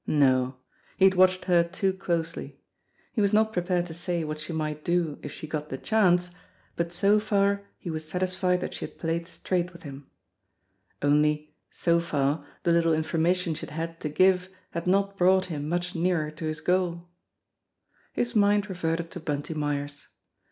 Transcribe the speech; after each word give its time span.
No! 0.07 0.55
He 0.97 1.05
had 1.05 1.13
watched 1.13 1.45
her 1.45 1.63
too 1.63 1.93
closely. 1.93 2.59
He 3.13 3.21
was 3.21 3.33
not 3.33 3.53
prepared 3.53 3.85
to 3.85 3.93
say 3.93 4.23
what 4.23 4.39
she 4.39 4.51
might 4.51 4.83
do 4.83 5.19
if 5.21 5.31
she 5.31 5.45
got 5.45 5.69
the 5.69 5.77
chance, 5.77 6.31
but 6.75 6.91
so 6.91 7.19
far 7.19 7.67
he 7.77 7.91
was 7.91 8.09
satisfied 8.09 8.61
that 8.61 8.73
she 8.73 8.85
had 8.85 8.97
played 8.97 9.27
straight 9.27 9.73
with 9.73 9.83
him 9.83 10.03
only, 11.03 11.53
so 11.69 11.99
far, 11.99 12.43
the 12.63 12.71
little 12.71 12.95
information 12.95 13.53
she 13.53 13.67
had 13.67 13.75
had 13.75 13.99
to 13.99 14.09
give 14.09 14.49
had 14.71 14.87
not 14.87 15.17
brought 15.19 15.45
him 15.53 15.69
much 15.69 15.93
nearer 15.93 16.31
to 16.31 16.45
his 16.45 16.61
goal. 16.61 17.07
His 18.11 18.35
mind 18.35 18.69
reverted 18.69 19.11
to 19.11 19.19
Bunty 19.19 19.53
Myers. 19.53 20.07